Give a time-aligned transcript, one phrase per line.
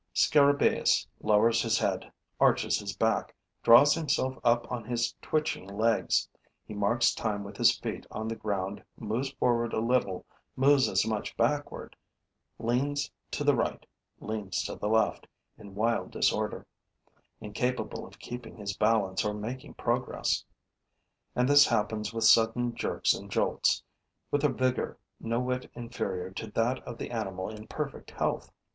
[0.15, 6.27] Scarabaeus lowers his head, arches his back, draws himself up on his twitching legs.
[6.65, 10.25] He marks time with his feet on the ground, moves forward a little,
[10.55, 11.95] moves as much backward,
[12.57, 13.85] leans to the right,
[14.19, 16.65] leans to the left, in wild disorder,
[17.39, 20.43] incapable of keeping his balance or making progress.
[21.35, 23.83] And this happens with sudden jerks and jolts,
[24.31, 28.51] with a vigor no whit inferior to that of the animal in perfect health.